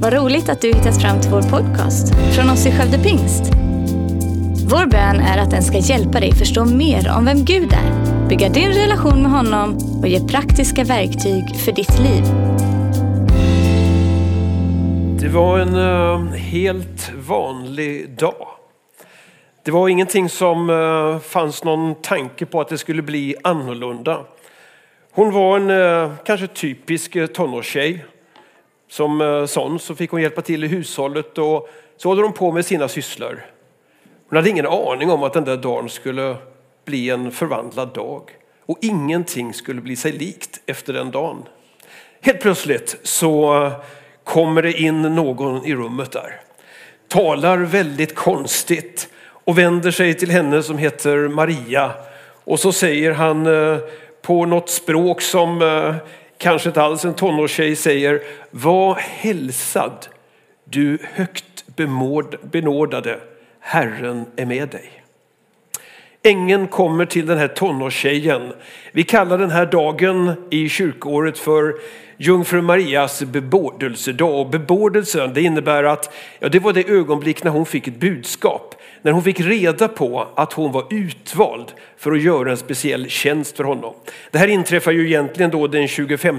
[0.00, 3.44] Vad roligt att du hittat fram till vår podcast från oss i Skövde Pingst.
[4.70, 8.48] Vår bön är att den ska hjälpa dig förstå mer om vem Gud är, bygga
[8.48, 12.24] din relation med honom och ge praktiska verktyg för ditt liv.
[15.20, 18.46] Det var en uh, helt vanlig dag.
[19.64, 24.24] Det var ingenting som uh, fanns någon tanke på att det skulle bli annorlunda.
[25.12, 28.04] Hon var en uh, kanske typisk tonårstjej.
[28.88, 32.52] Som eh, sån så fick hon hjälpa till i hushållet och så håller hon på
[32.52, 33.44] med sina sysslor.
[34.28, 36.36] Hon hade ingen aning om att den där dagen skulle
[36.84, 38.22] bli en förvandlad dag.
[38.66, 41.42] Och ingenting skulle bli sig likt efter den dagen.
[42.20, 43.72] Helt plötsligt så eh,
[44.24, 46.40] kommer det in någon i rummet där.
[47.08, 49.08] Talar väldigt konstigt
[49.44, 51.92] och vänder sig till henne som heter Maria.
[52.44, 53.78] Och så säger han eh,
[54.22, 55.62] på något språk som
[56.38, 58.22] kanske inte alls en tonårstjej säger.
[58.50, 60.06] Var hälsad,
[60.64, 61.64] du högt
[62.42, 63.20] benådade,
[63.60, 64.98] Herren är med dig.
[66.22, 68.52] Ängeln kommer till den här tonårstjejen.
[68.92, 71.74] Vi kallar den här dagen i kyrkoåret för
[72.16, 74.40] Jungfru Marias bebådelsedag.
[74.40, 78.74] Och bebådelsen det innebär att ja, det var det ögonblick när hon fick ett budskap.
[79.02, 83.56] När hon fick reda på att hon var utvald för att göra en speciell tjänst
[83.56, 83.94] för honom.
[84.30, 86.38] Det här inträffar ju egentligen då den 25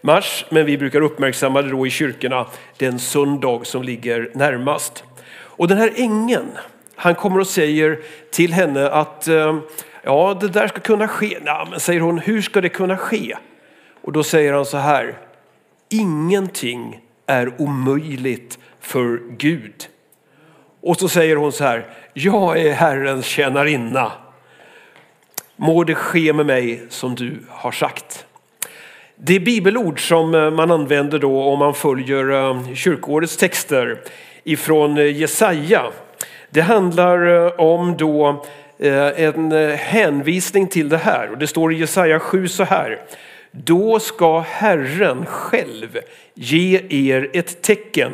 [0.00, 5.04] mars, men vi brukar uppmärksamma det då i kyrkorna den söndag som ligger närmast.
[5.30, 6.50] Och den här ängeln,
[6.96, 7.98] han kommer och säger
[8.30, 9.58] till henne att eh,
[10.02, 11.38] ja, det där ska kunna ske.
[11.42, 13.36] Nej, men säger hon, hur ska det kunna ske?
[14.02, 15.18] Och då säger han så här,
[15.88, 19.88] ingenting är omöjligt för Gud.
[20.88, 24.12] Och så säger hon så här, jag är Herrens tjänarinna.
[25.56, 28.26] Må det ske med mig som du har sagt.
[29.16, 33.98] Det bibelord som eh, man använder då om man följer eh, kyrkårets texter
[34.44, 35.82] ifrån eh, Jesaja.
[36.50, 38.44] Det handlar om då
[38.80, 43.00] en hänvisning till det här och det står i Jesaja 7 så här.
[43.50, 45.98] Då ska Herren själv
[46.34, 48.12] ge er ett tecken.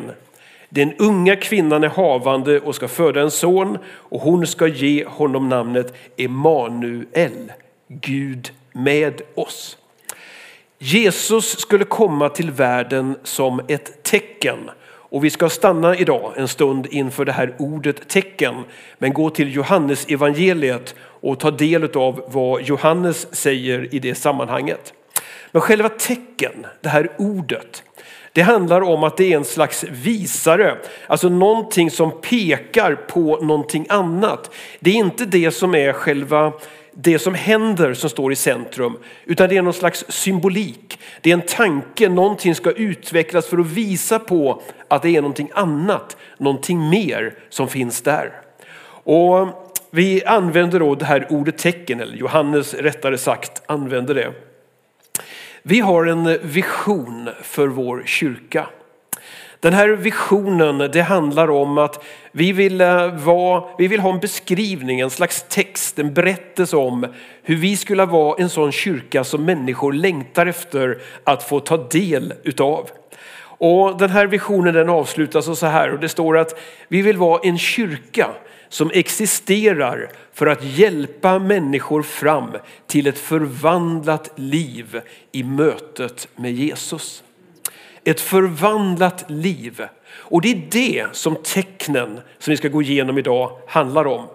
[0.75, 5.49] Den unga kvinnan är havande och ska föda en son och hon ska ge honom
[5.49, 7.51] namnet Emanuel,
[7.87, 9.77] Gud med oss.
[10.77, 14.69] Jesus skulle komma till världen som ett tecken.
[14.87, 18.55] Och vi ska stanna idag en stund inför det här ordet tecken,
[18.97, 24.93] men gå till Johannes evangeliet och ta del av vad Johannes säger i det sammanhanget.
[25.51, 27.83] Men själva tecken, det här ordet,
[28.35, 33.85] det handlar om att det är en slags visare, alltså någonting som pekar på någonting
[33.89, 34.51] annat.
[34.79, 36.53] Det är inte det som är själva
[36.91, 40.99] det som händer som står i centrum, utan det är någon slags symbolik.
[41.21, 45.49] Det är en tanke, någonting ska utvecklas för att visa på att det är någonting
[45.53, 48.31] annat, någonting mer som finns där.
[49.03, 49.47] Och
[49.91, 54.33] vi använder då det här ordet tecken, eller Johannes rättare sagt använder det.
[55.67, 58.67] Vi har en vision för vår kyrka.
[59.59, 64.19] Den här visionen det handlar om att vi vill, eh, vara, vi vill ha en
[64.19, 67.07] beskrivning, en slags text, en berättelse om
[67.43, 72.33] hur vi skulle vara en sån kyrka som människor längtar efter att få ta del
[72.43, 72.89] utav.
[73.41, 77.39] Och den här visionen den avslutas så här och det står att vi vill vara
[77.43, 78.29] en kyrka
[78.69, 82.51] som existerar för att hjälpa människor fram
[82.87, 87.23] till ett förvandlat liv i mötet med Jesus.
[88.03, 89.81] Ett förvandlat liv.
[90.13, 94.27] Och det är det som tecknen som vi ska gå igenom idag handlar om.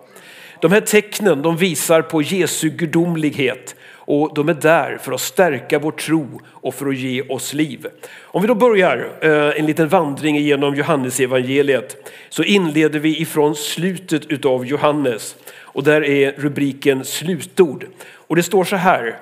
[0.60, 5.78] De här tecknen de visar på Jesu gudomlighet och de är där för att stärka
[5.78, 7.86] vår tro och för att ge oss liv.
[8.20, 14.26] Om vi då börjar eh, en liten vandring genom Johannesevangeliet så inleder vi ifrån slutet
[14.26, 15.36] utav Johannes
[15.72, 17.86] och där är rubriken slutord.
[18.12, 19.16] Och det står så här.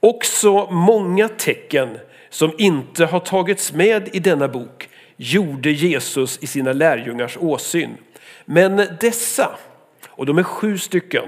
[0.00, 1.98] Också många tecken
[2.30, 7.96] som inte har tagits med i denna bok gjorde Jesus i sina lärjungars åsyn.
[8.44, 9.50] Men dessa,
[10.16, 11.24] och de är sju stycken,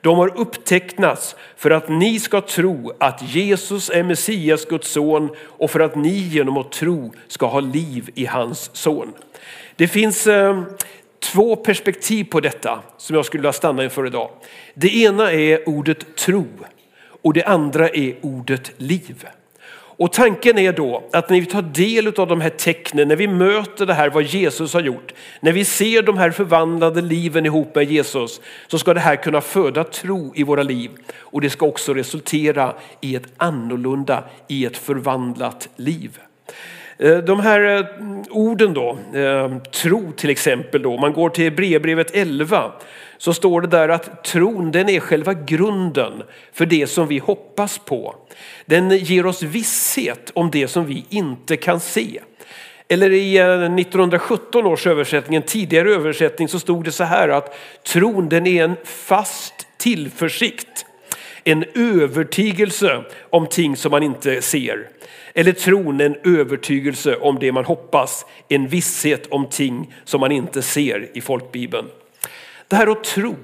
[0.00, 5.70] de har upptecknats för att ni ska tro att Jesus är Messias, Guds son och
[5.70, 9.12] för att ni genom att tro ska ha liv i hans son.
[9.76, 10.62] Det finns eh,
[11.18, 14.30] två perspektiv på detta som jag skulle vilja stanna inför idag.
[14.74, 16.46] Det ena är ordet tro
[17.22, 19.26] och det andra är ordet liv.
[19.96, 23.28] Och tanken är då att när vi tar del av de här tecknen, när vi
[23.28, 27.74] möter det här vad Jesus har gjort, när vi ser de här förvandlade liven ihop
[27.74, 30.90] med Jesus, så ska det här kunna föda tro i våra liv.
[31.18, 36.18] Och det ska också resultera i ett annorlunda, i ett förvandlat liv.
[36.98, 37.86] Eh, de här eh,
[38.30, 42.72] orden då, eh, tro till exempel då, man går till Hebreerbrevet 11
[43.18, 47.78] så står det där att tron den är själva grunden för det som vi hoppas
[47.78, 48.14] på.
[48.66, 52.20] Den ger oss visshet om det som vi inte kan se.
[52.88, 57.56] Eller i 1917 års översättning, en tidigare översättning, så stod det så här att
[57.86, 60.86] tron den är en fast tillförsikt.
[61.44, 64.88] En övertygelse om ting som man inte ser.
[65.34, 68.26] Eller tron en övertygelse om det man hoppas.
[68.48, 71.86] En visshet om ting som man inte ser i folkbibeln.
[72.68, 73.36] Det här att tro,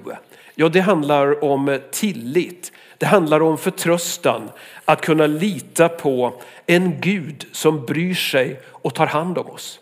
[0.55, 2.73] ja det handlar om tillit.
[2.99, 4.51] Det handlar om förtröstan,
[4.85, 9.81] att kunna lita på en Gud som bryr sig och tar hand om oss.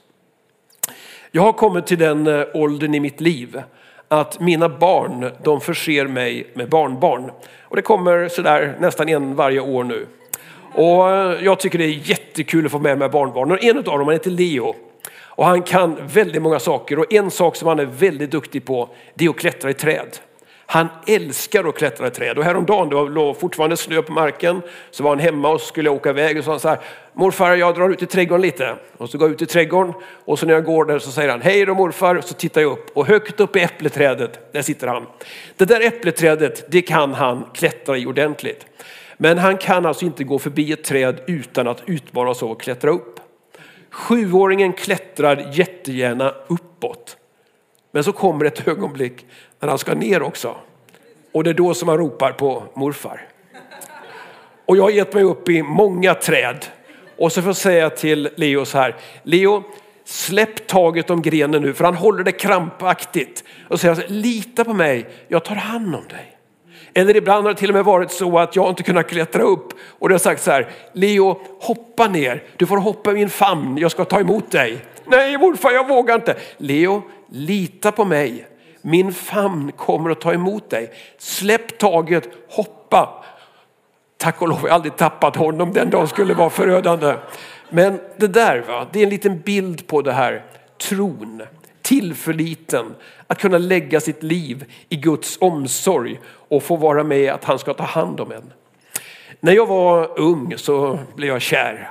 [1.31, 3.62] Jag har kommit till den eh, åldern i mitt liv
[4.08, 7.31] att mina barn de förser mig med barnbarn.
[7.62, 10.06] Och det kommer sådär nästan en varje år nu.
[10.74, 13.58] Och eh, jag tycker det är jättekul att få med mig barnbarnen.
[13.60, 14.74] En av dem han heter Leo.
[15.38, 18.88] Och han kan väldigt många saker och en sak som han är väldigt duktig på
[19.14, 20.18] det är att klättra i träd.
[20.70, 25.02] Han älskar att klättra i träd och häromdagen, det var fortfarande snö på marken, så
[25.02, 26.78] var han hemma och skulle åka iväg och sa så här,
[27.12, 28.74] morfar jag drar ut i trädgården lite.
[28.96, 29.94] Och så går jag ut i trädgården
[30.24, 32.72] och så när jag går där så säger han, hej då morfar, så tittar jag
[32.72, 35.06] upp och högt upp i äppleträdet, där sitter han.
[35.56, 38.66] Det där äppleträdet, det kan han klättra i ordentligt.
[39.20, 42.90] Men han kan alltså inte gå förbi ett träd utan att utmana sig och klättra
[42.90, 43.20] upp.
[43.90, 47.16] Sjuåringen klättrar jättegärna uppåt.
[47.90, 49.26] Men så kommer ett ögonblick
[49.60, 50.56] när han ska ner också.
[51.32, 53.28] Och det är då som han ropar på morfar.
[54.66, 56.66] Och jag har gett mig upp i många träd.
[57.18, 59.64] Och så får jag säga till Leo så här, Leo
[60.04, 63.44] släpp taget om grenen nu för han håller det krampaktigt.
[63.68, 66.38] Och säger lita på mig, jag tar hand om dig.
[66.94, 69.69] Eller ibland har det till och med varit så att jag inte kunnat klättra upp
[69.99, 73.79] och det har sagt så här, Leo hoppa ner, du får hoppa i min famn,
[73.79, 74.79] jag ska ta emot dig.
[75.05, 76.37] Nej morfar jag vågar inte.
[76.56, 78.46] Leo lita på mig,
[78.82, 80.93] min famn kommer att ta emot dig.
[81.19, 83.25] Släpp taget, hoppa.
[84.17, 87.14] Tack och lov jag har aldrig tappat honom, den dagen skulle vara förödande.
[87.70, 88.87] Men det där, va?
[88.93, 90.44] det är en liten bild på det här
[90.79, 91.43] tron,
[91.88, 92.94] tillförliten,
[93.26, 97.75] att kunna lägga sitt liv i Guds omsorg och få vara med att han ska
[97.75, 98.52] ta hand om en.
[99.40, 101.90] När jag var ung så blev jag kär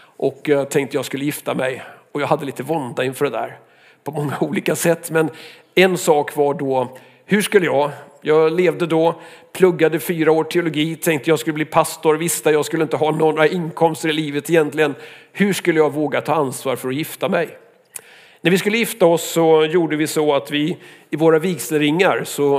[0.00, 1.82] och jag tänkte jag skulle gifta mig
[2.12, 3.58] och jag hade lite vånda inför det där
[4.04, 5.10] på många olika sätt.
[5.10, 5.30] Men
[5.74, 7.90] en sak var då, hur skulle jag,
[8.22, 9.20] jag levde då,
[9.52, 13.46] pluggade fyra år teologi, tänkte jag skulle bli pastor, visste jag skulle inte ha några
[13.46, 14.94] inkomster i livet egentligen.
[15.32, 17.58] Hur skulle jag våga ta ansvar för att gifta mig?
[18.40, 20.76] När vi skulle gifta oss så gjorde vi så att vi
[21.10, 22.58] i våra vigselringar så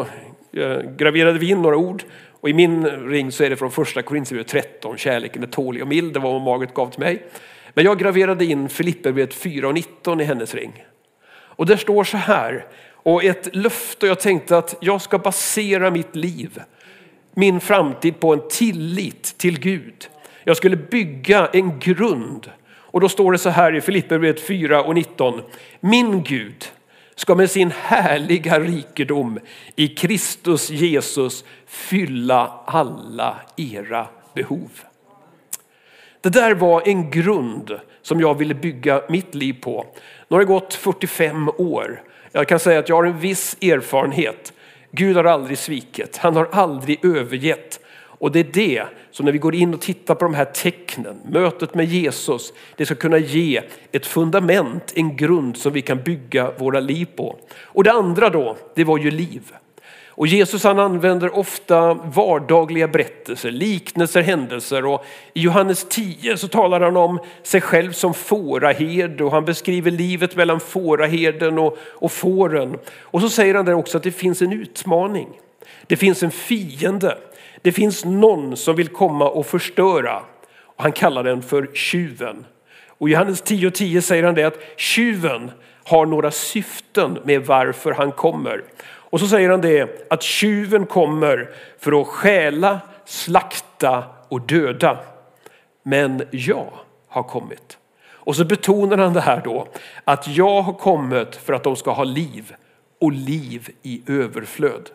[0.54, 2.04] eh, graverade vi in några ord
[2.42, 5.88] och i min ring så är det från första Korinthierbrevet 13, kärleken är tålig och
[5.88, 7.26] mild, det var vad Margaret gav till mig.
[7.74, 10.84] Men jag graverade in Filipperbrevet 4 och 19 i hennes ring.
[11.32, 16.16] Och där står så här, och ett löfte, jag tänkte att jag ska basera mitt
[16.16, 16.62] liv,
[17.34, 20.10] min framtid på en tillit till Gud.
[20.44, 22.52] Jag skulle bygga en grund.
[22.92, 25.42] Och då står det så här i Filipperbrevet 4 och 19.
[25.80, 26.66] Min Gud
[27.16, 29.40] ska med sin härliga rikedom
[29.76, 34.70] i Kristus Jesus fylla alla era behov.
[36.22, 39.86] Det där var en grund som jag ville bygga mitt liv på.
[40.28, 42.04] Nu har det gått 45 år.
[42.32, 44.54] Jag kan säga att jag har en viss erfarenhet.
[44.92, 46.18] Gud har aldrig svikit.
[46.18, 47.80] Han har aldrig övergett.
[48.20, 51.20] Och det är det som när vi går in och tittar på de här tecknen,
[51.32, 53.62] mötet med Jesus, det ska kunna ge
[53.92, 57.36] ett fundament, en grund som vi kan bygga våra liv på.
[57.62, 59.42] Och det andra då, det var ju liv.
[60.20, 64.86] Och Jesus han använder ofta vardagliga berättelser, liknelser, händelser.
[64.86, 69.92] Och I Johannes 10 så talar han om sig själv som fåraherde och han beskriver
[69.92, 72.78] livet mellan fåraherden och, och fåren.
[73.02, 75.28] Och så säger han där också att det finns en utmaning.
[75.88, 77.18] Det finns en fiende.
[77.62, 80.22] Det finns någon som vill komma och förstöra.
[80.62, 82.46] Och han kallar den för tjuven.
[82.88, 85.52] Och i Johannes 10.10 10 säger han det att tjuven
[85.84, 88.64] har några syften med varför han kommer.
[88.82, 91.50] Och så säger han det att tjuven kommer
[91.80, 94.98] för att stjäla, slakta och döda.
[95.84, 96.74] Men jag
[97.08, 97.78] har kommit.
[98.08, 99.68] Och så betonar han det här då
[100.04, 102.54] att jag har kommit för att de ska ha liv
[103.02, 104.90] och liv i överflöd.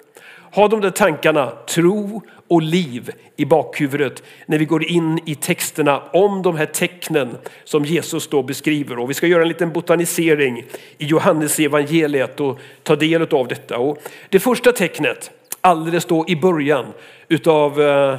[0.55, 6.03] Ha de där tankarna, tro och liv i bakhuvudet när vi går in i texterna
[6.13, 8.99] om de här tecknen som Jesus då beskriver.
[8.99, 10.65] Och vi ska göra en liten botanisering
[10.99, 13.79] i Johannes evangeliet och ta del av detta.
[13.79, 15.31] Och det första tecknet,
[15.61, 16.87] alldeles då i början
[17.29, 18.17] utav eh,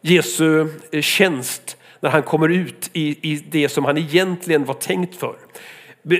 [0.00, 5.16] Jesu eh, tjänst när han kommer ut i, i det som han egentligen var tänkt
[5.16, 5.36] för.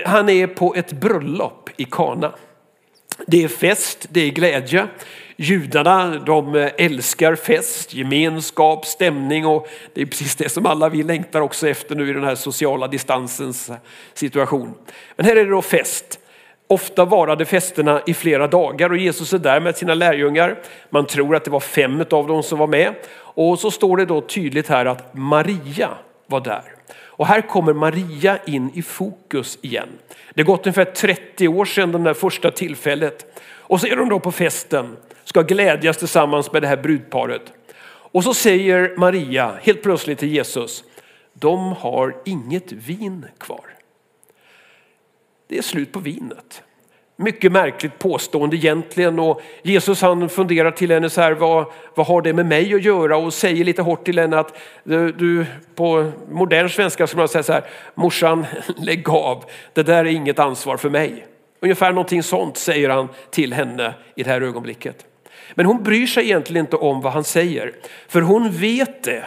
[0.05, 2.35] Han är på ett bröllop i Kana.
[3.27, 4.87] Det är fest, det är glädje.
[5.37, 11.41] Judarna de älskar fest, gemenskap, stämning och det är precis det som alla vi längtar
[11.41, 13.71] också efter nu i den här sociala distansens
[14.13, 14.73] situation.
[15.15, 16.19] Men här är det då fest.
[16.67, 20.59] Ofta varade festerna i flera dagar och Jesus är där med sina lärjungar.
[20.89, 22.93] Man tror att det var fem av dem som var med.
[23.17, 25.89] Och så står det då tydligt här att Maria
[26.27, 26.63] var där.
[27.17, 29.89] Och här kommer Maria in i fokus igen.
[30.33, 33.25] Det har gått ungefär 30 år sedan det där första tillfället.
[33.67, 37.41] Och så är de då på festen, ska glädjas tillsammans med det här brudparet.
[37.87, 40.83] Och så säger Maria helt plötsligt till Jesus,
[41.33, 43.65] de har inget vin kvar.
[45.47, 46.63] Det är slut på vinet.
[47.17, 52.21] Mycket märkligt påstående egentligen och Jesus han funderar till henne så här, vad, vad har
[52.21, 53.17] det med mig att göra?
[53.17, 55.45] Och säger lite hårt till henne att du, du
[55.75, 57.63] på modern svenska skulle man säga så här,
[57.95, 58.45] morsan
[58.77, 61.27] lägg av, det där är inget ansvar för mig.
[61.59, 65.05] Ungefär någonting sånt säger han till henne i det här ögonblicket.
[65.53, 67.73] Men hon bryr sig egentligen inte om vad han säger,
[68.07, 69.25] för hon vet det.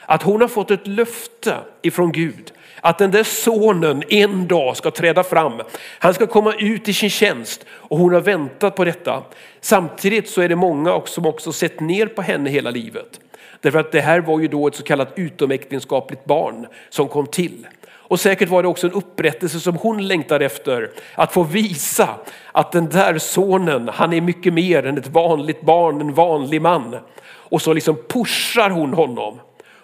[0.00, 4.90] Att hon har fått ett löfte ifrån Gud att den där sonen en dag ska
[4.90, 5.62] träda fram.
[5.98, 9.22] Han ska komma ut i sin tjänst och hon har väntat på detta.
[9.60, 13.20] Samtidigt så är det många som också sett ner på henne hela livet.
[13.60, 17.66] Därför att det här var ju då ett så kallat utomäktenskapligt barn som kom till.
[18.08, 20.90] Och säkert var det också en upprättelse som hon längtade efter.
[21.14, 22.08] Att få visa
[22.52, 26.96] att den där sonen, han är mycket mer än ett vanligt barn, en vanlig man.
[27.26, 29.40] Och så liksom pushar hon honom.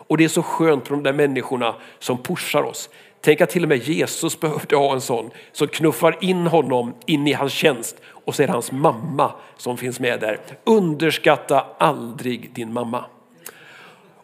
[0.06, 2.90] Och det är så skönt för de där människorna som pushar oss.
[3.20, 7.26] Tänk att till och med Jesus behövde ha en sån som knuffar in honom in
[7.26, 10.40] i hans tjänst och så är det hans mamma som finns med där.
[10.64, 13.04] Underskatta aldrig din mamma.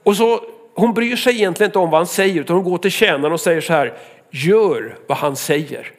[0.03, 0.41] Och så,
[0.81, 3.41] hon bryr sig egentligen inte om vad han säger utan hon går till tjänaren och
[3.41, 3.93] säger så här,
[4.31, 5.93] gör vad han säger.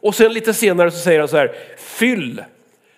[0.00, 2.42] Och sen lite senare så säger han så här, fyll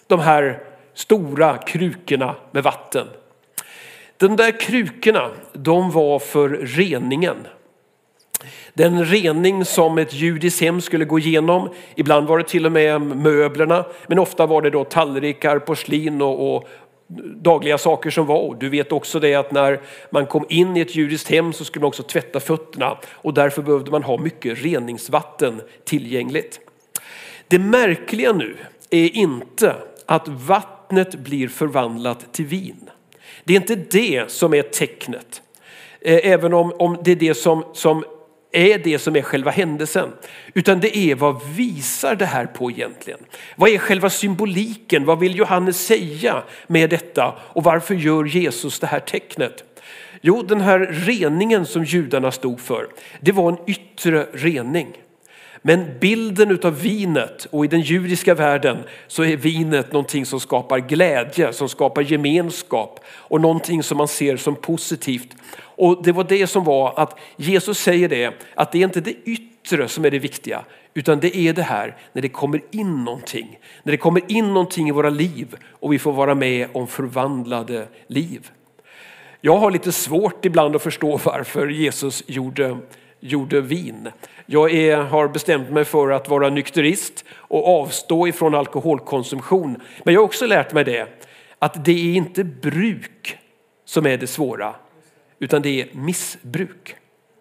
[0.06, 0.58] de här
[0.94, 3.06] stora krukorna med vatten.
[4.16, 7.36] De där krukorna, de var för reningen.
[8.74, 11.70] Den rening som ett judiskt hem skulle gå igenom.
[11.94, 16.56] Ibland var det till och med möblerna, men ofta var det då tallrikar, porslin och,
[16.56, 16.68] och
[17.42, 18.56] dagliga saker som var.
[18.60, 21.80] Du vet också det att när man kom in i ett judiskt hem så skulle
[21.80, 26.60] man också tvätta fötterna och därför behövde man ha mycket reningsvatten tillgängligt.
[27.48, 28.56] Det märkliga nu
[28.90, 29.74] är inte
[30.06, 32.90] att vattnet blir förvandlat till vin.
[33.44, 35.42] Det är inte det som är tecknet.
[36.00, 38.04] Eh, även om, om det är det som, som
[38.56, 40.12] är det som är själva händelsen.
[40.54, 43.20] Utan det är vad visar det här på egentligen?
[43.56, 45.04] Vad är själva symboliken?
[45.04, 47.34] Vad vill Johannes säga med detta?
[47.38, 49.64] Och varför gör Jesus det här tecknet?
[50.20, 52.88] Jo, den här reningen som judarna stod för,
[53.20, 54.96] det var en yttre rening.
[55.66, 60.78] Men bilden av vinet och i den judiska världen så är vinet någonting som skapar
[60.78, 65.36] glädje, som skapar gemenskap och någonting som man ser som positivt.
[65.58, 69.14] Och det var det som var att Jesus säger det, att det är inte det
[69.24, 73.58] yttre som är det viktiga, utan det är det här när det kommer in någonting.
[73.82, 77.88] När det kommer in någonting i våra liv och vi får vara med om förvandlade
[78.06, 78.50] liv.
[79.40, 82.76] Jag har lite svårt ibland att förstå varför Jesus gjorde
[83.26, 84.08] gjorde vin.
[84.46, 89.80] Jag är, har bestämt mig för att vara nykterist och avstå ifrån alkoholkonsumtion.
[90.04, 91.08] Men jag har också lärt mig det,
[91.58, 93.38] att det är inte bruk
[93.84, 94.74] som är det svåra,
[95.38, 96.96] utan det är missbruk.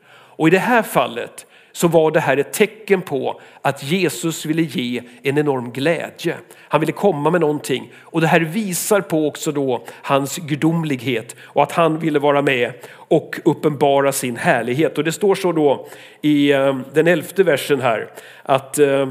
[0.08, 4.62] Och i det här fallet så var det här ett tecken på att Jesus ville
[4.62, 6.36] ge en enorm glädje.
[6.58, 11.64] Han ville komma med någonting och det här visar på också då hans gudomlighet och
[11.64, 14.98] att han ville vara med och uppenbara sin härlighet.
[14.98, 15.88] Och det står så då
[16.22, 18.10] i eh, den elfte versen här
[18.44, 19.10] att eh,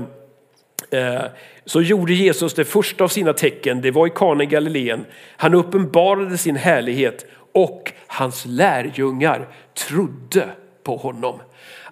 [0.90, 1.22] eh,
[1.64, 5.04] så gjorde Jesus det första av sina tecken, det var i Kana i Galileen.
[5.36, 10.48] Han uppenbarade sin härlighet och hans lärjungar trodde
[10.82, 11.40] på honom.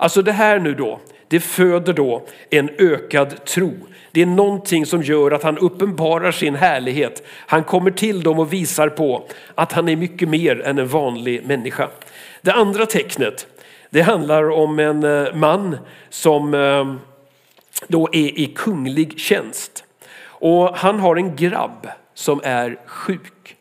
[0.02, 3.72] Alltså det här nu då, det föder då en ökad tro.
[4.10, 7.22] Det är någonting som gör att han uppenbarar sin härlighet.
[7.28, 11.46] Han kommer till dem och visar på att han är mycket mer än en vanlig
[11.46, 11.88] människa.
[12.40, 13.46] Det andra tecknet,
[13.90, 15.76] det handlar om en eh, man
[16.10, 16.94] som eh,
[17.86, 19.84] då är i kunglig tjänst.
[20.24, 23.56] Och han har en grabb som är sjuk.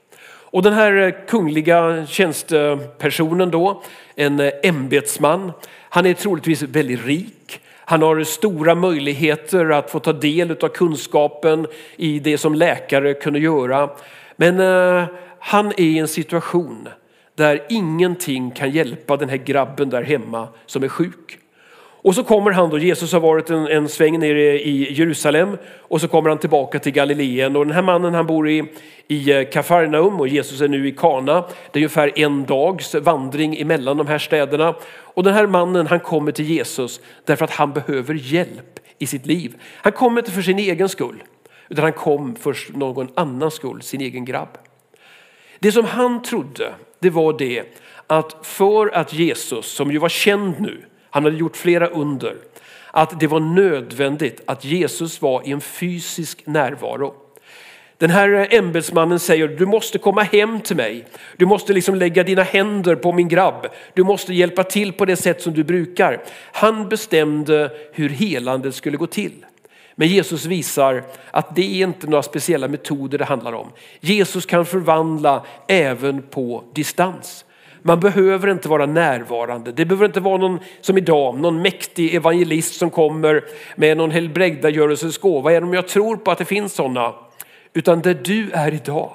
[0.52, 3.84] Och den här eh, kungliga tjänstepersonen då,
[4.16, 5.52] en ämbetsman,
[5.94, 7.60] han är troligtvis väldigt rik.
[7.76, 13.40] Han har stora möjligheter att få ta del av kunskapen i det som läkare kunde
[13.40, 13.90] göra.
[14.36, 15.06] Men eh,
[15.40, 16.88] han är i en situation
[17.36, 21.40] där ingenting kan hjälpa den här grabben där hemma som är sjuk.
[22.04, 26.02] Och så kommer han då, Jesus har varit en, en sväng nere i Jerusalem och
[26.02, 28.64] så kommer han tillbaka till Galileen och den här mannen han bor i,
[29.08, 31.34] i eh, Kafarnaum och Jesus är nu i Kana.
[31.72, 34.76] Det är ungefär en dags vandring emellan de här städerna.
[34.92, 39.26] Och den här mannen han kommer till Jesus därför att han behöver hjälp i sitt
[39.26, 39.56] liv.
[39.76, 41.24] Han kommer inte för sin egen skull
[41.70, 44.58] utan han kom för någon annans skull, sin egen grabb.
[45.60, 47.64] Det som han trodde det var det
[48.08, 52.36] att för att Jesus, som ju var känd nu, han hade gjort flera under.
[52.92, 57.14] Att det var nödvändigt att Jesus var i en fysisk närvaro.
[57.98, 61.06] Den här ämbetsmannen säger, du måste komma hem till mig.
[61.38, 63.68] Du måste liksom lägga dina händer på min grabb.
[63.94, 66.24] Du måste hjälpa till på det sätt som du brukar.
[66.52, 69.46] Han bestämde hur helandet skulle gå till.
[69.96, 73.68] Men Jesus visar att det är inte några speciella metoder det handlar om.
[74.00, 77.46] Jesus kan förvandla även på distans.
[77.82, 79.72] Man behöver inte vara närvarande.
[79.72, 83.44] Det behöver inte vara någon som idag, någon mäktig evangelist som kommer
[83.76, 87.14] med någon helbrägdagörelsens gåva, även om jag tror på att det finns sådana.
[87.74, 89.12] Utan där du är idag,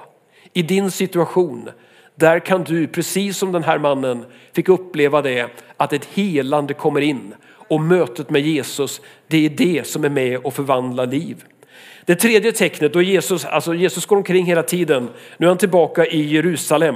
[0.52, 1.70] i din situation,
[2.14, 7.00] där kan du, precis som den här mannen fick uppleva det, att ett helande kommer
[7.00, 7.34] in.
[7.68, 11.44] Och mötet med Jesus, det är det som är med och förvandlar liv.
[12.04, 15.08] Det tredje tecknet, då Jesus, alltså Jesus går omkring hela tiden.
[15.36, 16.94] Nu är han tillbaka i Jerusalem.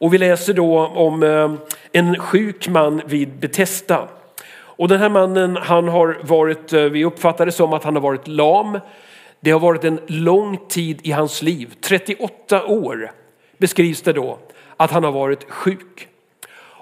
[0.00, 1.52] Och vi läser då om eh,
[1.92, 4.08] en sjuk man vid Betesda.
[4.52, 8.02] Och den här mannen, han har varit, eh, vi uppfattar det som att han har
[8.02, 8.78] varit lam.
[9.40, 13.10] Det har varit en lång tid i hans liv, 38 år
[13.58, 14.38] beskrivs det då,
[14.76, 16.08] att han har varit sjuk.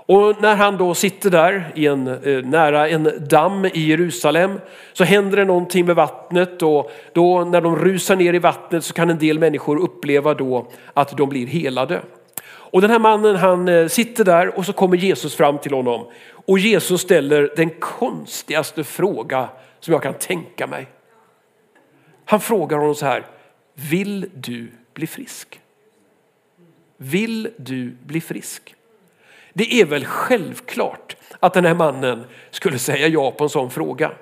[0.06, 4.60] Och när han då sitter där i en, eh, nära en damm i Jerusalem
[4.92, 8.94] så händer det någonting med vattnet och då när de rusar ner i vattnet så
[8.94, 12.00] kan en del människor uppleva då att de blir helade.
[12.70, 16.06] Och den här mannen han eh, sitter där och så kommer Jesus fram till honom.
[16.30, 19.48] Och Jesus ställer den konstigaste fråga
[19.80, 20.86] som jag kan tänka mig.
[22.24, 23.26] Han frågar honom så här,
[23.74, 25.60] vill du bli frisk?
[26.96, 28.74] Vill du bli frisk?
[29.52, 34.12] Det är väl självklart att den här mannen skulle säga ja på en sån fråga.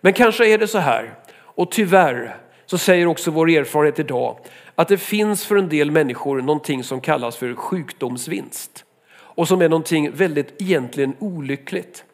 [0.00, 2.36] Men kanske är det så här, och tyvärr
[2.70, 4.38] så säger också vår erfarenhet idag
[4.74, 9.68] att det finns för en del människor någonting som kallas för sjukdomsvinst och som är
[9.68, 12.04] någonting väldigt egentligen olyckligt.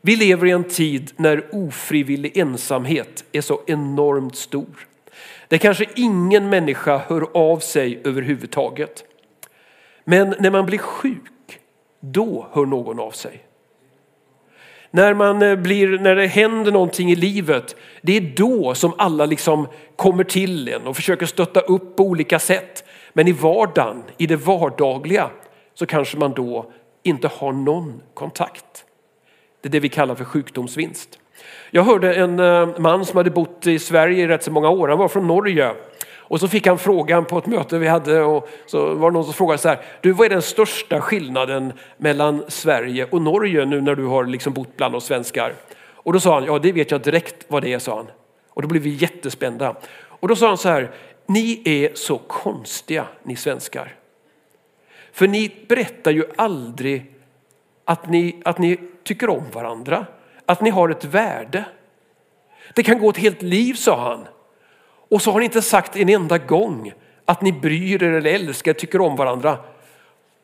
[0.00, 4.86] Vi lever i en tid när ofrivillig ensamhet är så enormt stor.
[5.48, 9.04] Det kanske ingen människa hör av sig överhuvudtaget.
[10.04, 11.60] Men när man blir sjuk,
[12.00, 13.44] då hör någon av sig.
[14.90, 19.26] När, man eh, blir, när det händer någonting i livet, det är då som alla
[19.26, 22.84] liksom kommer till en och försöker stötta upp på olika sätt.
[23.12, 25.30] Men i vardagen, i det vardagliga,
[25.74, 26.72] så kanske man då
[27.02, 28.84] inte har någon kontakt.
[29.60, 31.18] Det är det vi kallar för sjukdomsvinst.
[31.70, 34.88] Jag hörde en eh, man som hade bott i Sverige i rätt så många år,
[34.88, 35.74] han var från Norge.
[36.30, 39.24] Och så fick han frågan på ett möte vi hade och så var det någon
[39.24, 43.80] som frågade så här, du vad är den största skillnaden mellan Sverige och Norge nu
[43.80, 45.54] när du har liksom bott bland oss svenskar?
[45.82, 48.06] Och då sa han, ja det vet jag direkt vad det är, sa han.
[48.48, 49.76] Och då blev vi jättespända.
[49.92, 50.90] Och då sa han så här,
[51.26, 53.94] ni är så konstiga ni svenskar.
[55.12, 57.14] För ni berättar ju aldrig
[57.84, 60.06] att ni, att ni tycker om varandra,
[60.46, 61.64] att ni har ett värde.
[62.74, 64.26] Det kan gå ett helt liv, sa han.
[65.10, 66.92] Och så har ni inte sagt en enda gång
[67.24, 69.58] att ni bryr er eller älskar, tycker om varandra.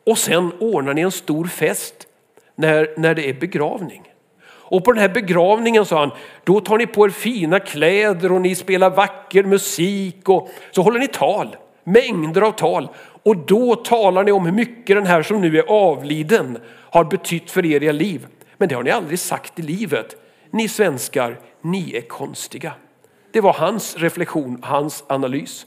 [0.05, 2.07] Och sen ordnar ni en stor fest
[2.55, 4.03] när, när det är begravning.
[4.69, 6.11] Och på den här begravningen sa han,
[6.43, 10.99] då tar ni på er fina kläder och ni spelar vacker musik och så håller
[10.99, 12.89] ni tal, mängder av tal.
[13.23, 16.57] Och då talar ni om hur mycket den här som nu är avliden
[16.89, 18.27] har betytt för er i liv.
[18.57, 20.15] Men det har ni aldrig sagt i livet.
[20.51, 22.73] Ni svenskar, ni är konstiga.
[23.37, 25.65] Det var hans reflektion, hans analys.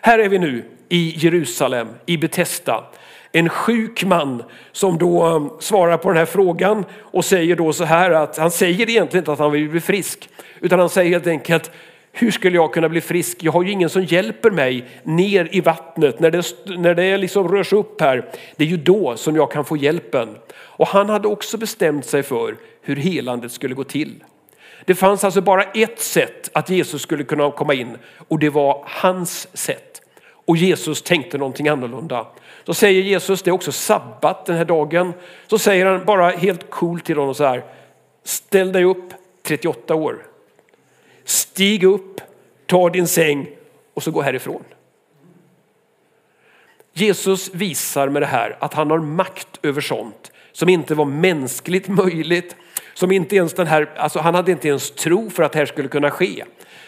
[0.00, 2.84] Här är vi nu i Jerusalem, i Betesda.
[3.32, 7.84] En sjuk man som då um, svarar på den här frågan och säger då så
[7.84, 10.28] här att han säger egentligen inte att han vill bli frisk
[10.60, 11.70] utan han säger helt enkelt
[12.12, 13.42] hur skulle jag kunna bli frisk?
[13.42, 16.44] Jag har ju ingen som hjälper mig ner i vattnet när det,
[16.78, 18.30] när det liksom rörs upp här.
[18.56, 20.28] Det är ju då som jag kan få hjälpen.
[20.54, 24.22] Och han hade också bestämt sig för hur helandet skulle gå till.
[24.84, 28.84] Det fanns alltså bara ett sätt att Jesus skulle kunna komma in och det var
[28.86, 30.02] hans sätt.
[30.44, 32.26] Och Jesus tänkte någonting annorlunda.
[32.64, 35.12] Så säger Jesus, det är också sabbat den här dagen.
[35.46, 37.64] Så säger han bara helt coolt till honom så här.
[38.24, 40.26] Ställ dig upp 38 år.
[41.24, 42.20] Stig upp,
[42.66, 43.48] ta din säng
[43.94, 44.64] och så gå härifrån.
[46.92, 51.88] Jesus visar med det här att han har makt över sånt som inte var mänskligt
[51.88, 52.56] möjligt.
[52.94, 55.66] Som inte ens den här, alltså han hade inte ens tro för att det här
[55.66, 56.44] skulle kunna ske.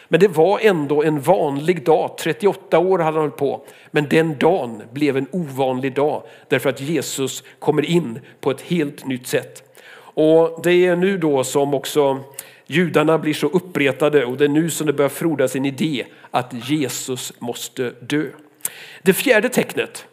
[0.08, 3.64] Men det var ändå en vanlig dag, 38 år hade han hållit på.
[3.90, 9.06] Men den dagen blev en ovanlig dag därför att Jesus kommer in på ett helt
[9.06, 9.62] nytt sätt.
[9.96, 12.20] Och det är nu då som också
[12.66, 16.68] judarna blir så uppretade och det är nu som det börjar frodas en idé att
[16.68, 18.26] Jesus måste dö.
[19.02, 20.06] Det fjärde tecknet,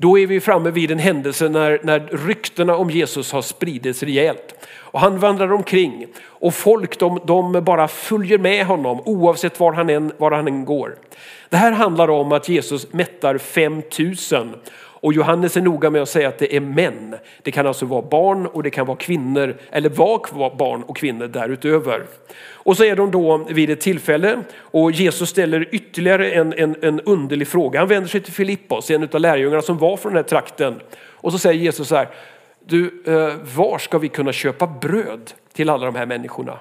[0.00, 4.54] då är vi framme vid en händelse när, när ryktena om Jesus har spridits rejält.
[4.76, 9.90] Och han vandrar omkring och folk de, de bara följer med honom oavsett var han,
[9.90, 10.94] än, var han än går.
[11.48, 14.54] Det här handlar om att Jesus mättar 5000
[15.00, 17.14] och Johannes är noga med att säga att det är män.
[17.42, 21.26] Det kan alltså vara barn och det kan vara kvinnor, eller var barn och kvinnor
[21.26, 22.02] därutöver.
[22.50, 27.00] Och så är de då vid ett tillfälle och Jesus ställer ytterligare en, en, en
[27.00, 27.80] underlig fråga.
[27.80, 30.80] Han vänder sig till Filippos, en av lärjungarna som var från den här trakten.
[31.00, 32.08] Och så säger Jesus så här,
[32.66, 36.58] du, eh, var ska vi kunna köpa bröd till alla de här människorna?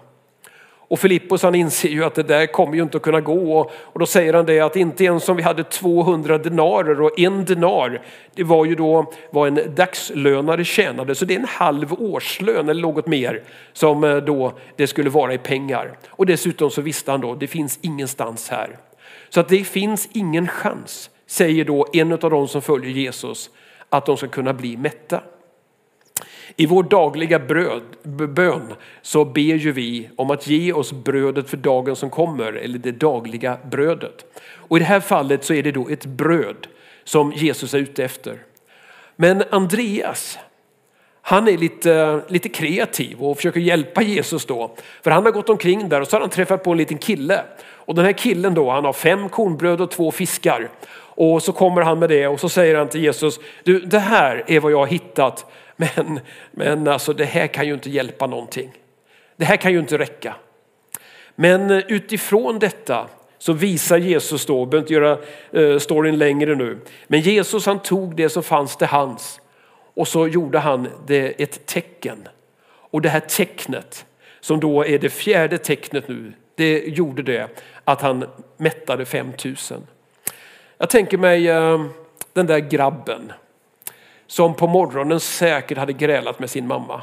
[0.90, 4.00] Och Filippos han inser ju att det där kommer ju inte att kunna gå och,
[4.00, 8.02] då säger han det att inte ens om vi hade 200 denarer och en denar
[8.36, 12.82] det var ju då vad en dagslönare tjänade så det är en halv årslön eller
[12.82, 15.98] något mer som eh, då det skulle vara i pengar.
[16.10, 18.78] Och dessutom så visste han då det finns ingenstans här.
[19.30, 23.50] Så att det finns ingen chans säger då en av de som följer Jesus
[23.90, 25.22] att de ska kunna bli mätta.
[26.56, 27.84] I vår dagliga bröd,
[28.30, 32.80] bön så ber ju vi om att ge oss brödet för dagen som kommer, eller
[32.80, 34.26] det dagliga brödet.
[34.48, 36.68] Och i det här fallet så är det då ett bröd
[37.04, 38.38] som Jesus är ute efter.
[39.16, 40.40] Men Andreas,
[41.22, 44.76] han är lite, lite kreativ och försöker hjälpa Jesus då.
[45.04, 47.44] För han har gått omkring där och så har han träffat på en liten kille.
[47.70, 50.70] Och den här killen då, han har fem kornbröd och två fiskar.
[51.18, 54.44] Och så kommer han med det och så säger han till Jesus, du det här
[54.48, 55.46] är vad jag har hittat
[55.78, 56.20] men,
[56.52, 58.72] men alltså det här kan ju inte hjälpa någonting.
[59.36, 60.36] Det här kan ju inte räcka.
[61.36, 65.18] Men eh, utifrån detta så visar Jesus då, behöver inte göra
[65.52, 69.42] eh, storyn längre nu, men Jesus han tog det som fanns till hands
[69.94, 72.28] och så gjorde han det ett tecken.
[72.68, 74.06] Och det här tecknet
[74.40, 77.48] som då är det fjärde tecknet nu, det gjorde det
[77.84, 78.26] att han
[78.58, 79.88] mättade 5000.
[80.78, 81.86] Jag tänker mig eh,
[82.34, 83.32] den där grabben
[84.28, 87.02] som på morgonen säkert hade grälat med sin mamma.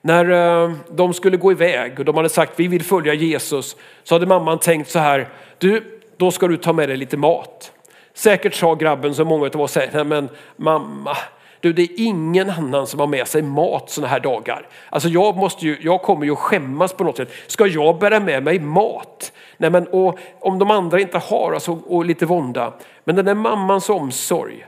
[0.00, 0.30] När
[0.64, 4.26] eh, de skulle gå iväg och de hade sagt vi vill följa Jesus så hade
[4.26, 7.72] mamman tänkt så här, du då ska du ta med dig lite mat.
[8.14, 11.16] Säkert sa grabben som många av oss säger, nej men mamma,
[11.60, 14.68] du, det är ingen annan som har med sig mat sådana här dagar.
[14.90, 17.30] Alltså jag, måste ju, jag kommer ju skämmas på något sätt.
[17.46, 19.32] Ska jag bära med mig mat?
[19.56, 22.72] Nej, men, och, om de andra inte har, alltså, och lite vånda.
[23.04, 24.66] Men den där mammans omsorg,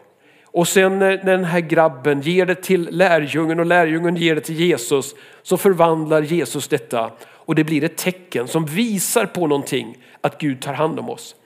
[0.53, 4.41] och sen eh, när den här grabben ger det till lärjungen och lärjungen ger det
[4.41, 9.99] till Jesus så förvandlar Jesus detta och det blir ett tecken som visar på någonting
[10.21, 11.37] att Gud tar hand om oss.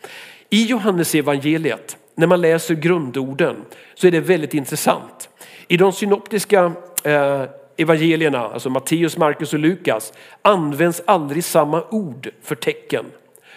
[0.50, 3.56] I Johannes evangeliet när man läser grundorden
[3.94, 5.28] så är det väldigt intressant.
[5.68, 6.72] I de synoptiska
[7.04, 7.42] eh,
[7.76, 13.04] evangelierna, alltså Matteus, Markus och Lukas används aldrig samma ord för tecken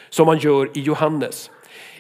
[0.10, 1.52] som man gör i Johannes.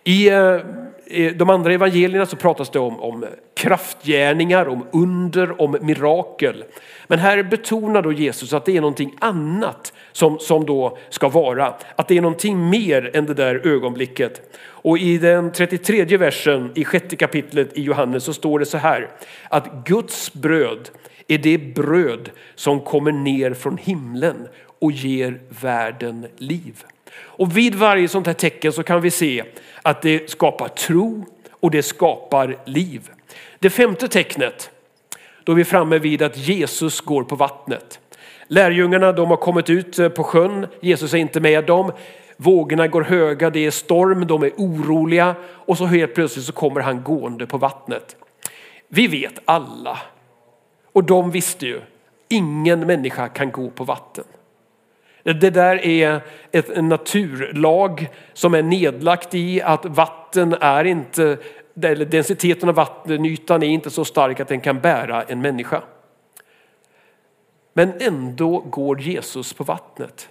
[0.09, 0.61] Eh,
[1.05, 6.63] I de andra evangelierna så pratas det om, om kraftgärningar, om under, om mirakel.
[7.07, 11.73] Men här betonar då Jesus att det är någonting annat som, som då ska vara.
[11.95, 14.57] Att det är någonting mer än det där ögonblicket.
[14.61, 19.09] Och i den 33 versen i sjätte kapitlet i Johannes så står det så här.
[19.49, 20.89] Att Guds bröd
[21.27, 24.47] är det bröd som kommer ner från himlen
[24.79, 26.83] och ger världen liv.
[27.15, 29.43] Och vid varje sånt här tecken så kan vi se
[29.81, 33.09] att det skapar tro och det skapar liv.
[33.59, 34.71] Det femte tecknet,
[35.43, 37.99] då är vi framme vid att Jesus går på vattnet.
[38.47, 41.91] Lärjungarna de har kommit ut eh, på sjön, Jesus är inte med dem.
[42.37, 46.81] Vågorna går höga, det är storm, de är oroliga och så helt plötsligt så kommer
[46.81, 48.15] han gående på vattnet.
[48.87, 49.99] Vi vet alla,
[50.93, 51.81] och de visste ju,
[52.27, 54.23] ingen människa kan gå på vatten.
[55.33, 61.37] Det där är ett, en naturlag som är nedlagt i att vatten är inte,
[61.83, 65.81] eller densiteten av vattenytan är inte så stark att den kan bära en människa.
[67.73, 70.29] Men ändå går Jesus på vattnet.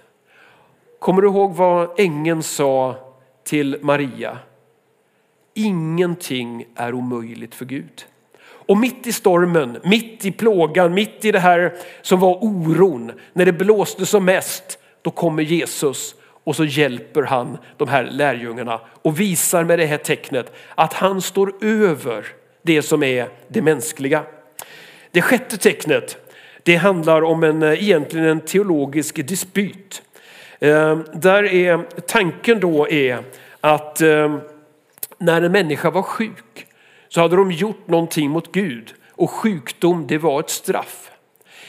[0.99, 2.95] Kommer du ihåg vad ängeln sa
[3.43, 4.37] till Maria?
[5.53, 8.05] Ingenting är omöjligt för Gud.
[8.69, 13.45] Och mitt i stormen, mitt i plågan, mitt i det här som var oron, när
[13.45, 19.19] det blåste som mest, då kommer Jesus och så hjälper han de här lärjungarna och
[19.19, 22.25] visar med det här tecknet att han står över
[22.61, 24.23] det som är det mänskliga.
[25.11, 26.17] Det sjätte tecknet,
[26.63, 30.01] det handlar om en, eh, egentligen en teologisk dispyt.
[30.59, 33.19] Eh, där är tanken då är
[33.61, 34.37] att eh,
[35.17, 36.67] när en människa var sjuk
[37.09, 41.11] så hade de gjort någonting mot Gud och sjukdom det var ett straff.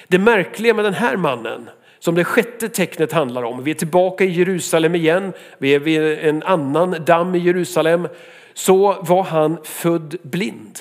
[0.09, 3.65] Det märkliga med den här mannen som det sjätte tecknet handlar om.
[3.65, 5.33] Vi är tillbaka i Jerusalem igen.
[5.59, 8.09] Vi är vid en annan damm i Jerusalem.
[8.55, 10.79] Så var han född blind.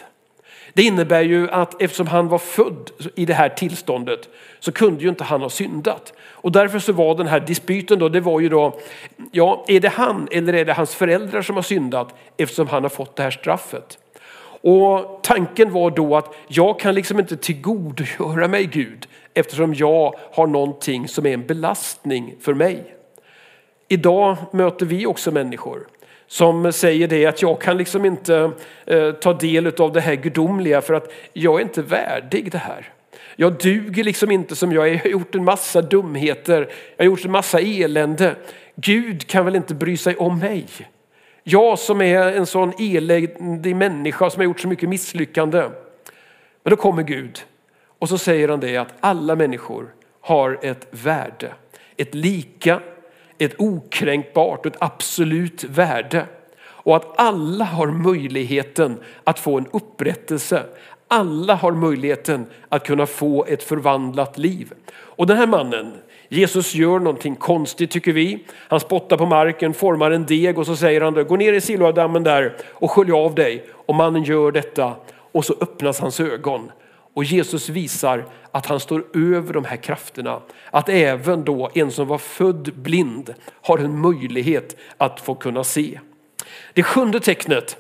[0.73, 4.29] Det innebär ju att eftersom han var född i det här tillståndet
[4.59, 6.13] så kunde ju inte han ha syndat.
[6.31, 8.79] Och därför så var den här dispyten då, det var ju då,
[9.31, 12.89] ja är det han eller är det hans föräldrar som har syndat eftersom han har
[12.89, 13.97] fått det här straffet?
[14.61, 20.47] Och tanken var då att jag kan liksom inte tillgodogöra mig Gud eftersom jag har
[20.47, 22.95] någonting som är en belastning för mig.
[23.87, 25.87] Idag möter vi också människor
[26.27, 28.51] som säger det att jag kan liksom inte
[28.85, 32.93] eh, ta del av det här gudomliga för att jag är inte värdig det här.
[33.35, 34.91] Jag duger liksom inte som jag är.
[34.91, 36.69] Jag har gjort en massa dumheter.
[36.97, 38.35] Jag har gjort en massa elände.
[38.75, 40.65] Gud kan väl inte bry sig om mig?
[41.43, 45.69] Jag som är en sån eländig människa som har gjort så mycket misslyckande.
[46.63, 47.39] Men då kommer Gud
[47.99, 51.53] och så säger han det att alla människor har ett värde.
[51.97, 52.79] Ett lika,
[53.37, 56.25] ett okränkbart och ett absolut värde.
[56.61, 60.63] Och att alla har möjligheten att få en upprättelse.
[61.07, 64.73] Alla har möjligheten att kunna få ett förvandlat liv.
[64.91, 65.93] Och den här mannen,
[66.29, 68.45] Jesus gör någonting konstigt tycker vi.
[68.67, 72.23] Han spottar på marken, formar en deg och så säger han gå ner i Siloadammen
[72.23, 73.65] där och skölj av dig.
[73.71, 74.95] Och mannen gör detta
[75.31, 76.71] och så öppnas hans ögon.
[77.13, 80.41] Och Jesus visar att han står över de här krafterna.
[80.71, 85.99] Att även då en som var född blind har en möjlighet att få kunna se.
[86.73, 87.77] Det sjunde tecknet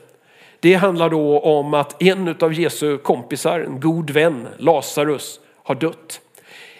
[0.59, 6.21] det handlar då om att en av Jesu kompisar, en god vän, Lazarus, har dött.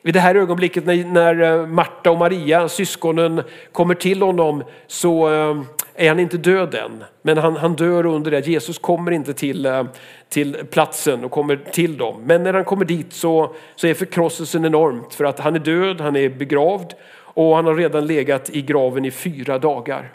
[0.02, 5.62] Vid det här ögonblicket när eh, Marta och Maria, syskonen, kommer till honom så eh,
[5.96, 7.04] är han inte död än.
[7.22, 8.48] Men han, han dör under det.
[8.48, 9.84] Jesus kommer inte till, eh,
[10.30, 12.22] till platsen och kommer till dem.
[12.26, 16.02] Men när han kommer dit så, så är förkrosselsen enormt för att han är död,
[16.02, 20.12] han är begravd och han har redan legat i graven i fyra dagar.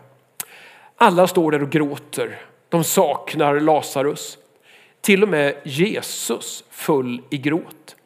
[0.96, 2.38] Alla står där och gråter.
[2.68, 4.38] De saknar Lazarus.
[5.00, 7.96] Till och med Jesus föll i gråt.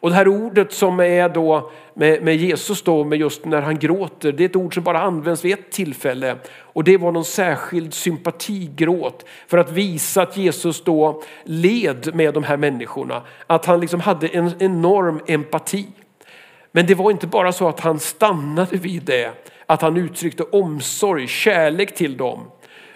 [0.00, 3.78] Och det här ordet som är då med, med, Jesus då, med just när han
[3.78, 6.36] gråter, det är ett ord som bara används vid ett tillfälle.
[6.58, 12.44] Och det var någon särskild sympatigråt för att visa att Jesus då led med de
[12.44, 13.22] här människorna.
[13.46, 15.86] Att han liksom hade en enorm empati.
[16.72, 19.30] Men det var inte bara så att han stannade vid det,
[19.66, 22.40] att han uttryckte omsorg, kärlek till dem.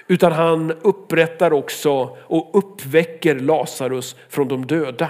[0.07, 5.09] Utan han upprättar också och uppväcker Lazarus från de döda.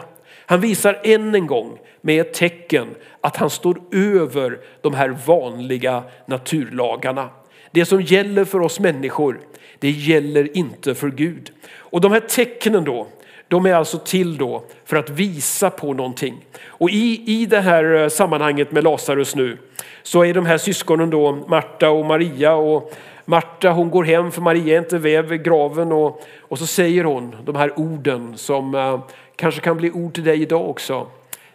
[0.51, 2.89] Han visar än en gång med ett tecken
[3.21, 7.29] att han står över de här vanliga naturlagarna.
[7.71, 9.41] Det som gäller för oss människor,
[9.79, 11.51] det gäller inte för Gud.
[11.73, 13.07] Och de här tecknen då,
[13.49, 16.45] de är alltså till då för att visa på någonting.
[16.65, 19.59] Och i, i det här eh, sammanhanget med Lazarus nu
[20.03, 24.43] så är de här syskonen då Marta och Maria och Marta hon går hem för
[24.43, 29.01] Maria är inte väv graven och, och så säger hon de här orden som eh,
[29.41, 31.07] kanske kan bli ord till dig idag också.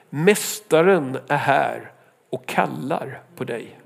[0.10, 1.92] Mästaren är här
[2.30, 3.80] och kallar på dig.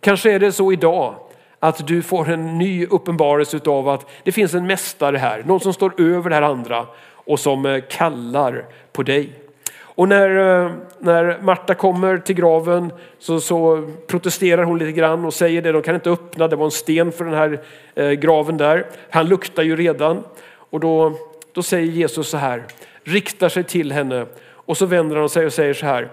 [0.00, 1.14] Kanske är det så idag
[1.58, 5.72] att du får en ny uppenbarelse av att det finns en mästare här, någon som
[5.72, 9.32] står över det här andra och som eh, kallar på dig.
[9.80, 10.30] Och när,
[10.64, 15.72] eh, när Marta kommer till graven så, så, protesterar hon lite grann och säger det,
[15.72, 17.60] de kan inte öppna, det var en sten för den här
[17.94, 18.86] eh, graven där.
[19.10, 20.24] Han luktar ju redan.
[20.70, 21.12] Och då,
[21.52, 22.64] då säger Jesus så här,
[23.04, 26.10] riktar sig till henne och så vänder han sig och säger så här,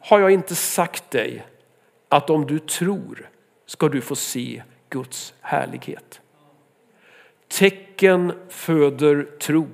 [0.00, 1.46] har jag inte sagt dig
[2.08, 3.28] att om du tror
[3.66, 6.20] ska du få se Guds härlighet.
[7.48, 9.68] Tecken föder tro.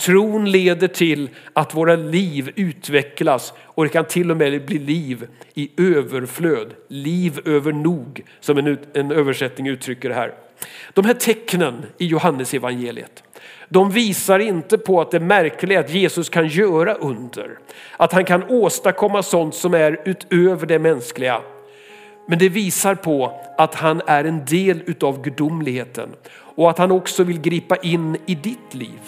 [0.00, 5.28] Tron leder till att våra liv utvecklas och det kan till och med bli liv
[5.54, 6.74] i överflöd.
[6.88, 10.34] Liv över nog som en, en översättning uttrycker det här.
[10.94, 13.22] De här tecknen i Johannes evangeliet
[13.72, 17.58] de visar inte på att det märkliga är att Jesus kan göra under.
[17.96, 21.40] Att han kan åstadkomma sånt som är utöver det mänskliga.
[22.28, 27.24] Men det visar på att han är en del utav gudomligheten och att han också
[27.24, 29.00] vill gripa in i ditt liv.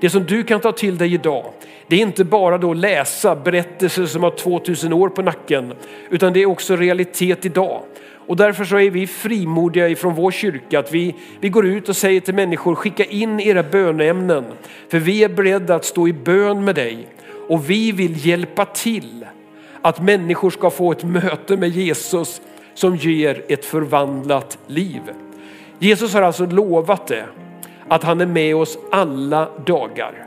[0.00, 1.44] Det som du kan ta till dig idag,
[1.86, 5.72] det är inte bara då läsa berättelser som har 2000 år på nacken,
[6.10, 7.82] utan det är också realitet idag.
[8.26, 11.96] Och därför så är vi frimodiga ifrån vår kyrka att vi, vi går ut och
[11.96, 14.44] säger till människor skicka in era böneämnen.
[14.88, 17.08] För vi är beredda att stå i bön med dig
[17.48, 19.26] och vi vill hjälpa till
[19.82, 22.40] att människor ska få ett möte med Jesus
[22.74, 25.02] som ger ett förvandlat liv.
[25.78, 27.26] Jesus har alltså lovat det,
[27.88, 30.26] att han är med oss alla dagar.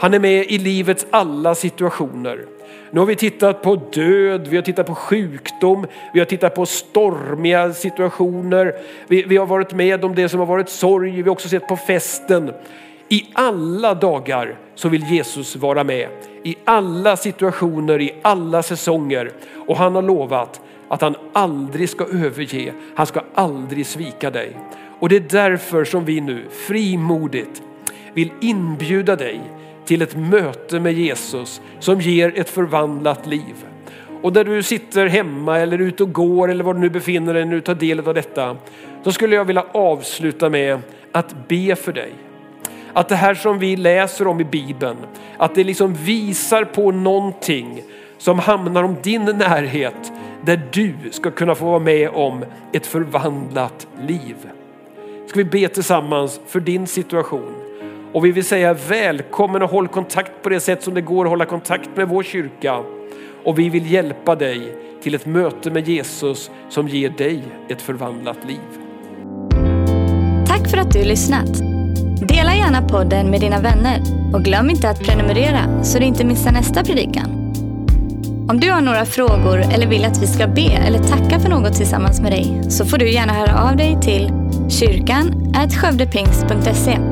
[0.00, 2.46] Han är med i livets alla situationer.
[2.90, 6.66] Nu har vi tittat på död, vi har tittat på sjukdom, vi har tittat på
[6.66, 8.74] stormiga situationer.
[9.08, 11.68] Vi, vi har varit med om det som har varit sorg, vi har också sett
[11.68, 12.52] på festen.
[13.08, 16.08] I alla dagar så vill Jesus vara med.
[16.42, 19.32] I alla situationer, i alla säsonger.
[19.66, 24.56] Och han har lovat att han aldrig ska överge, han ska aldrig svika dig.
[25.00, 27.62] Och det är därför som vi nu frimodigt
[28.14, 29.40] vill inbjuda dig
[29.84, 33.66] till ett möte med Jesus som ger ett förvandlat liv.
[34.22, 37.44] Och där du sitter hemma eller ute och går eller var du nu befinner dig
[37.44, 38.56] när du tar del av detta.
[39.04, 40.78] Så skulle jag vilja avsluta med
[41.12, 42.12] att be för dig.
[42.92, 44.96] Att det här som vi läser om i Bibeln,
[45.36, 47.82] att det liksom visar på någonting
[48.18, 50.12] som hamnar om din närhet
[50.44, 54.36] där du ska kunna få vara med om ett förvandlat liv.
[55.26, 57.54] Ska vi be tillsammans för din situation?
[58.12, 61.30] Och vi vill säga välkommen och håll kontakt på det sätt som det går att
[61.30, 62.78] hålla kontakt med vår kyrka.
[63.44, 68.38] Och vi vill hjälpa dig till ett möte med Jesus som ger dig ett förvandlat
[68.48, 68.60] liv.
[70.46, 71.58] Tack för att du lyssnat.
[72.28, 74.00] Dela gärna podden med dina vänner
[74.34, 77.30] och glöm inte att prenumerera så du inte missar nästa predikan.
[78.48, 81.74] Om du har några frågor eller vill att vi ska be eller tacka för något
[81.74, 84.32] tillsammans med dig så får du gärna höra av dig till
[84.68, 87.11] kyrkan skövdepingst.se.